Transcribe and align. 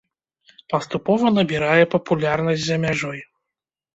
Паступова 0.73 1.25
набірае 1.37 1.83
папулярнасць 1.93 2.65
за 2.69 2.75
мяжой. 2.87 3.19